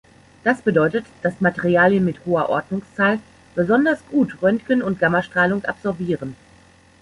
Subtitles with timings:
[0.43, 3.19] Das bedeutet, dass Materialien mit hoher Ordnungszahl
[3.53, 6.35] besonders gut Röntgen- und Gammastrahlung absorbieren.